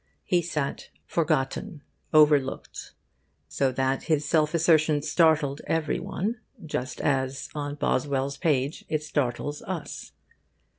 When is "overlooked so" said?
2.11-3.71